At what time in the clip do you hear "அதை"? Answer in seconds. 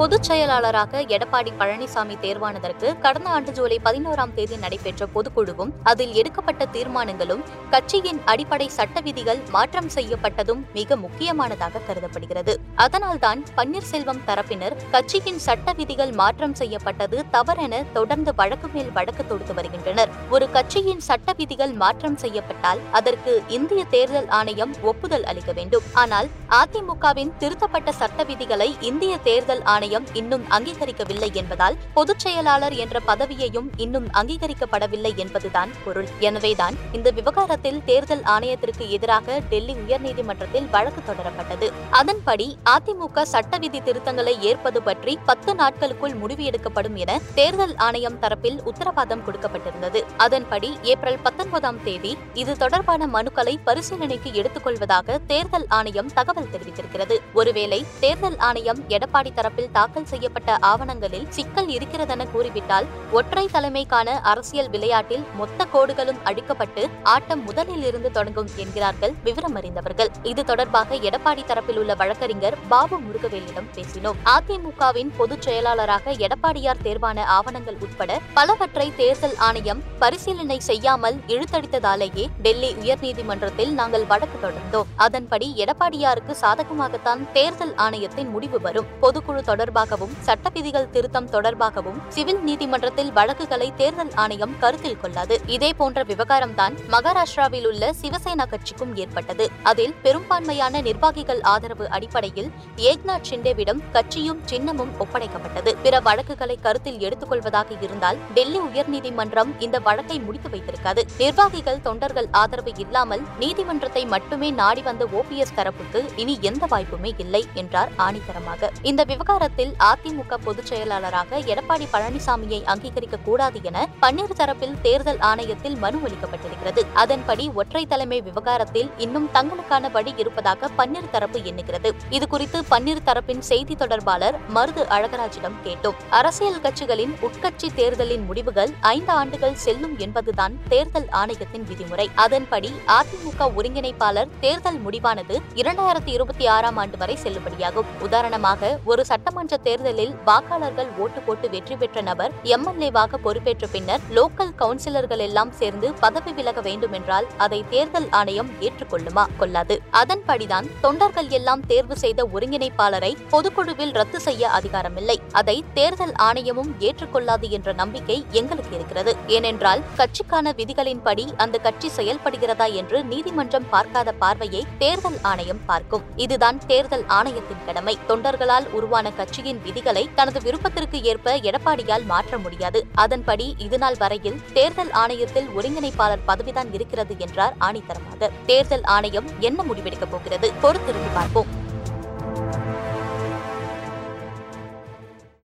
157.36-157.64, 165.32-165.64